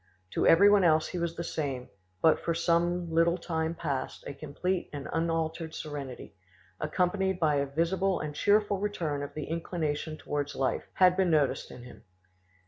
[0.31, 1.87] To everyone else he was the same;
[2.23, 6.33] but for some little time past, a complete and unaltered serenity,
[6.79, 11.83] accompanied by a visible and cheerful return of inclination towards life, had been noticed in
[11.83, 12.03] him.